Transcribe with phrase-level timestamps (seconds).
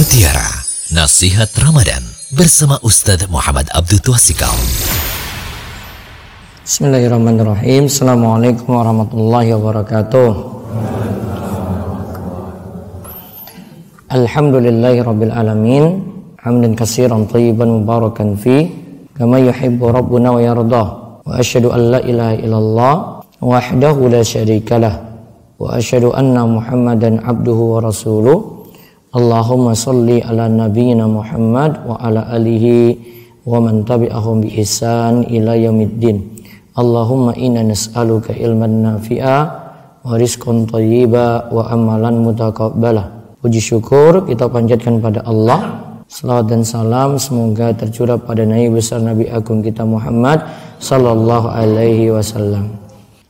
[0.00, 0.48] Mutiara
[0.96, 2.00] Nasihat Ramadan
[2.32, 4.48] bersama Ustadz Muhammad Abdul Twasikal.
[6.64, 7.84] Bismillahirrahmanirrahim.
[7.84, 10.30] Assalamualaikum warahmatullahi wabarakatuh.
[14.08, 16.00] Alhamdulillahi rabbil alamin.
[16.40, 18.72] Hamdan katsiran tayyiban mubarakan fi
[19.12, 20.86] kama yuhibbu rabbuna wa yardah.
[21.28, 22.92] Wa asyhadu an la ilaha illallah
[23.44, 24.96] wahdahu la syarikalah
[25.60, 28.59] wa asyhadu anna Muhammadan abduhu wa rasuluh.
[29.10, 32.94] Allahumma salli ala nabiyyina Muhammad wa ala alihi
[33.42, 36.38] wa man tabi'ahum bi ihsan ila yaumiddin.
[36.78, 39.36] Allahumma inna nas'aluka ilman nafi'a
[40.06, 43.34] wa rizqan thayyiba wa amalan mutaqabbala.
[43.42, 45.90] Puji syukur kita panjatkan pada Allah.
[46.06, 50.42] Salawat dan salam semoga tercurah pada Nabi besar Nabi agung kita Muhammad
[50.78, 52.78] sallallahu alaihi wasallam.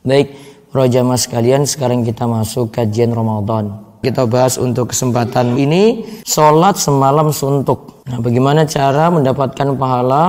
[0.04, 0.32] Baik,
[0.68, 3.89] para jamaah sekalian, sekarang kita masuk kajian Ramadan.
[4.00, 8.00] Kita bahas untuk kesempatan ini sholat semalam suntuk.
[8.08, 10.24] Nah, bagaimana cara mendapatkan pahala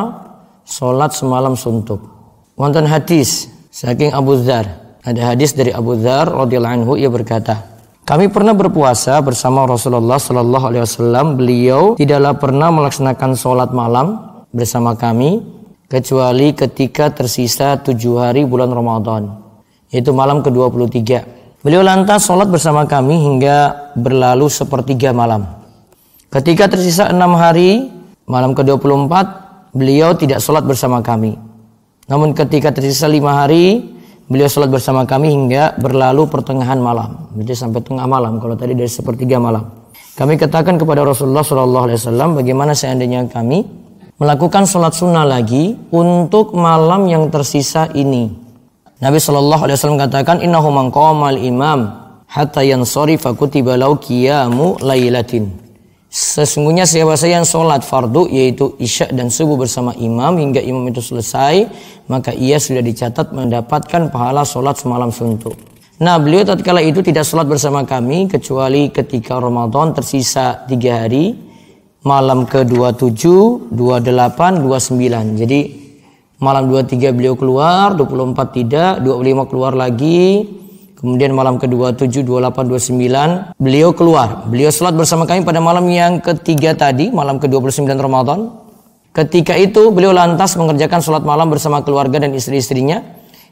[0.67, 2.03] sholat semalam suntuk?
[2.59, 4.67] Wonten hadis saking Abu Dzar.
[5.07, 7.63] Ada hadis dari Abu Dzar radhiyallahu anhu ia berkata,
[8.03, 11.25] kami pernah berpuasa bersama Rasulullah Shallallahu Alaihi Wasallam.
[11.39, 14.19] Beliau tidaklah pernah melaksanakan sholat malam
[14.51, 15.47] bersama kami
[15.87, 19.31] kecuali ketika tersisa tujuh hari bulan Ramadan,
[19.95, 21.40] yaitu malam ke-23.
[21.61, 25.45] Beliau lantas sholat bersama kami hingga berlalu sepertiga malam.
[26.33, 27.85] Ketika tersisa enam hari,
[28.25, 29.13] malam ke-24,
[29.69, 31.37] beliau tidak sholat bersama kami.
[32.09, 33.93] Namun ketika tersisa lima hari,
[34.25, 37.29] beliau sholat bersama kami hingga berlalu pertengahan malam.
[37.37, 39.69] Jadi sampai tengah malam, kalau tadi dari sepertiga malam.
[40.17, 43.69] Kami katakan kepada Rasulullah SAW, bagaimana seandainya kami
[44.17, 48.50] melakukan sholat sunnah lagi untuk malam yang tersisa ini.
[49.01, 50.93] Nabi Shallallahu Alaihi Wasallam katakan innahu man
[51.33, 51.89] imam
[52.29, 55.49] hatta yansarifa kutiba lau qiyamu lailatin.
[56.05, 61.01] Sesungguhnya siapa saja yang sholat fardu yaitu isya dan subuh bersama imam hingga imam itu
[61.01, 61.65] selesai
[62.13, 65.57] maka ia sudah dicatat mendapatkan pahala sholat semalam suntuk.
[65.97, 71.33] Nah beliau tatkala itu tidak sholat bersama kami kecuali ketika Ramadan tersisa tiga hari
[72.05, 75.41] malam ke 27, 28, 29.
[75.41, 75.80] Jadi
[76.41, 80.49] Malam 23 beliau keluar, 24 tidak, 25 keluar lagi.
[80.97, 84.49] Kemudian malam ke-27, 28, 29 beliau keluar.
[84.49, 88.49] Beliau sholat bersama kami pada malam yang ketiga tadi, malam ke-29 Ramadan.
[89.13, 93.05] Ketika itu beliau lantas mengerjakan sholat malam bersama keluarga dan istri-istrinya.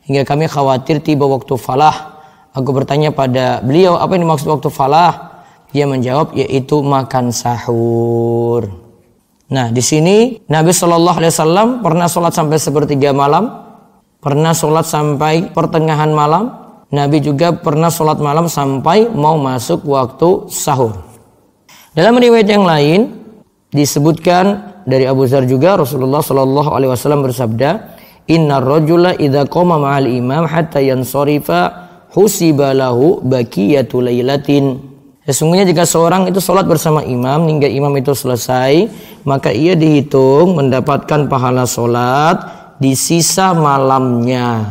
[0.10, 2.26] Hingga kami khawatir tiba waktu falah.
[2.58, 5.46] Aku bertanya pada beliau apa yang dimaksud waktu falah?
[5.70, 8.89] Dia menjawab yaitu makan sahur.
[9.50, 13.50] Nah, di sini Nabi Shallallahu Alaihi Wasallam pernah sholat sampai sepertiga malam,
[14.22, 16.54] pernah sholat sampai pertengahan malam.
[16.90, 21.02] Nabi juga pernah sholat malam sampai mau masuk waktu sahur.
[21.94, 23.14] Dalam riwayat yang lain
[23.74, 27.98] disebutkan dari Abu Zar juga Rasulullah Shallallahu Alaihi Wasallam bersabda,
[28.30, 34.78] Inna rojula idha koma ma'al imam hatta yansorifa husibalahu bakiyatu laylatin
[35.30, 38.90] Sesungguhnya jika seorang itu sholat bersama imam hingga imam itu selesai,
[39.22, 42.42] maka ia dihitung mendapatkan pahala sholat
[42.82, 44.66] di sisa malamnya.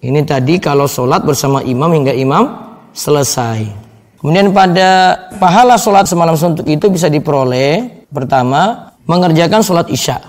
[0.00, 2.56] Ini tadi kalau sholat bersama imam hingga imam
[2.96, 3.68] selesai.
[4.16, 10.24] Kemudian pada pahala sholat semalam suntuk itu bisa diperoleh pertama mengerjakan sholat isya.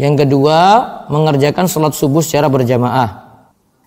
[0.00, 0.58] Yang kedua
[1.12, 3.28] mengerjakan sholat subuh secara berjamaah.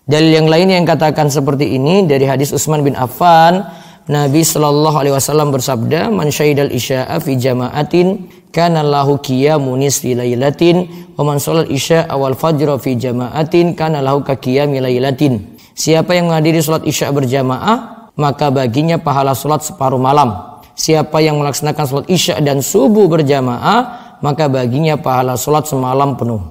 [0.06, 5.14] Dalil yang lain yang katakan seperti ini dari hadis Utsman bin Affan Nabi Shallallahu Alaihi
[5.14, 11.70] Wasallam bersabda, "Man syahidal isya'a fi jama'atin kana lahu qiyamu nisfi lailatin wa man sholal
[11.70, 17.14] isya awal fajr fi jama'atin kana lahu ka qiyami lailatin." Siapa yang menghadiri salat isya
[17.14, 20.34] berjamaah, maka baginya pahala salat separuh malam.
[20.74, 26.42] Siapa yang melaksanakan salat isya dan subuh berjamaah, maka baginya pahala salat semalam penuh.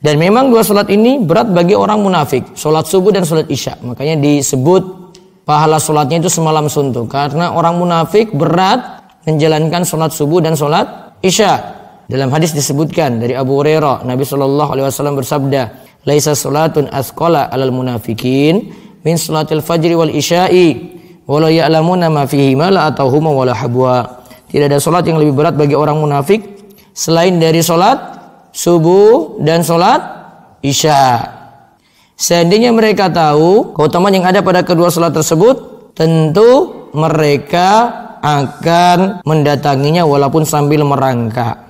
[0.00, 3.74] Dan memang dua salat ini berat bagi orang munafik, salat subuh dan salat isya.
[3.82, 5.05] Makanya disebut
[5.46, 7.06] pahala sholatnya itu semalam suntuk.
[7.08, 11.78] Karena orang munafik berat menjalankan sholat subuh dan sholat isya.
[12.06, 15.62] Dalam hadis disebutkan dari Abu Hurairah Nabi Shallallahu Alaihi Wasallam bersabda
[16.06, 18.70] laisa sholatun asqala alal munafikin
[19.02, 20.94] min sholatil fajri wal isya'i
[21.26, 24.22] walau ya'lamuna ma fihi ma la atauhuma wala habwa.
[24.46, 26.42] Tidak ada sholat yang lebih berat bagi orang munafik
[26.94, 27.98] selain dari sholat
[28.54, 29.98] subuh dan sholat
[30.62, 31.35] isya
[32.16, 37.92] Seandainya mereka tahu keutamaan yang ada pada kedua salat tersebut, tentu mereka
[38.24, 41.66] akan mendatanginya walaupun sambil merangkak.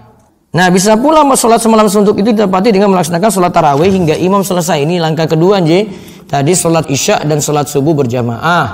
[0.56, 4.88] Nah, bisa pula sholat semalam suntuk itu didapati dengan melaksanakan sholat tarawih hingga imam selesai.
[4.88, 5.84] Ini langkah kedua, J.
[6.24, 8.64] Tadi sholat isya dan sholat subuh berjamaah.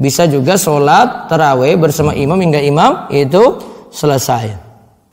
[0.00, 3.60] Bisa juga sholat tarawih bersama imam hingga imam itu
[3.94, 4.50] selesai.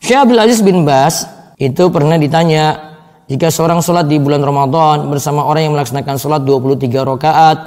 [0.01, 1.29] Syekh Abdul Aziz bin Bas
[1.61, 2.94] itu pernah ditanya
[3.25, 7.57] jika seorang sholat di bulan Ramadan bersama orang yang melaksanakan sholat 23 rakaat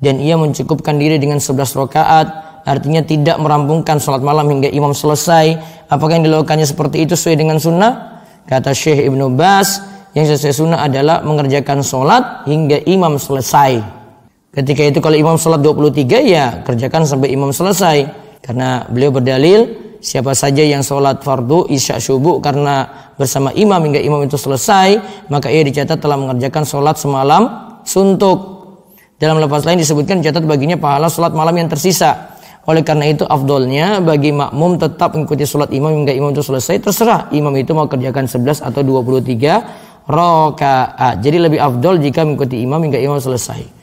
[0.00, 2.26] dan ia mencukupkan diri dengan 11 rakaat
[2.68, 5.56] artinya tidak merampungkan sholat malam hingga imam selesai
[5.88, 8.24] apakah yang dilakukannya seperti itu sesuai dengan sunnah?
[8.44, 9.80] Kata Syekh Ibnu Bas
[10.12, 13.80] yang sesuai sunnah adalah mengerjakan sholat hingga imam selesai.
[14.54, 18.22] Ketika itu kalau imam sholat 23 ya kerjakan sampai imam selesai.
[18.44, 24.20] Karena beliau berdalil Siapa saja yang sholat fardu isya subuh karena bersama imam hingga imam
[24.28, 25.00] itu selesai,
[25.32, 27.48] maka ia dicatat telah mengerjakan sholat semalam
[27.88, 28.68] suntuk.
[29.16, 32.36] Dalam lepas lain disebutkan dicatat baginya pahala sholat malam yang tersisa.
[32.68, 36.84] Oleh karena itu afdolnya bagi makmum tetap mengikuti sholat imam hingga imam itu selesai.
[36.84, 41.24] Terserah imam itu mau kerjakan 11 atau 23 rokaat.
[41.24, 43.73] Jadi lebih afdol jika mengikuti imam hingga imam selesai.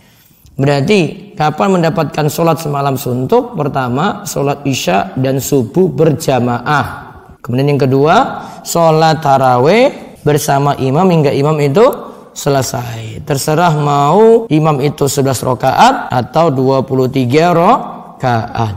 [0.59, 3.55] Berarti kapan mendapatkan sholat semalam suntuk?
[3.55, 7.11] Pertama, sholat isya dan subuh berjamaah.
[7.39, 8.15] Kemudian yang kedua,
[8.61, 13.25] sholat taraweh bersama imam hingga imam itu selesai.
[13.25, 18.75] Terserah mau imam itu 11 rakaat atau 23 rakaat.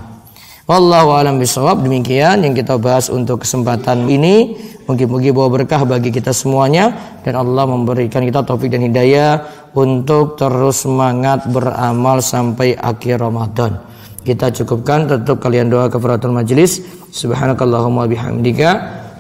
[0.65, 4.57] Wallahu alam bisawab demikian yang kita bahas untuk kesempatan ini.
[4.89, 9.45] Mungkin-mungkin bawa berkah bagi kita semuanya dan Allah memberikan kita taufik dan hidayah
[9.75, 13.79] untuk terus semangat beramal sampai akhir Ramadan.
[14.25, 16.81] Kita cukupkan tetap kalian doa kafaratul majelis.
[17.13, 18.71] Subhanakallahumma bihamdika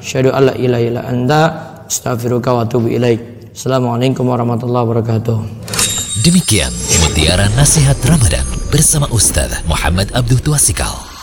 [0.00, 1.40] asyhadu alla ilaha illa anta
[1.84, 3.52] astaghfiruka wa atubu ilaik.
[3.52, 5.38] Assalamualaikum warahmatullahi wabarakatuh.
[6.24, 6.72] Demikian
[7.04, 11.13] mutiara nasihat Ramadan bersama Ustaz Muhammad Abdul Tuasikal.